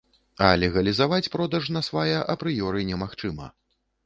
[0.45, 3.53] А легалізаваць продаж насвая апрыёры немагчыма.